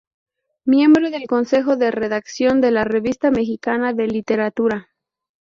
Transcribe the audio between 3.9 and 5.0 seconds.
de Literatura.